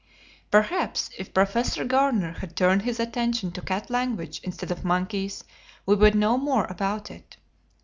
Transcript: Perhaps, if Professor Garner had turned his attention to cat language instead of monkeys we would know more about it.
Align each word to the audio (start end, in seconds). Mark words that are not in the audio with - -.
Perhaps, 0.49 1.11
if 1.19 1.31
Professor 1.31 1.85
Garner 1.85 2.31
had 2.39 2.55
turned 2.55 2.81
his 2.81 2.99
attention 2.99 3.51
to 3.51 3.61
cat 3.61 3.91
language 3.91 4.41
instead 4.43 4.71
of 4.71 4.83
monkeys 4.83 5.43
we 5.85 5.93
would 5.93 6.15
know 6.15 6.39
more 6.39 6.65
about 6.65 7.11
it. 7.11 7.37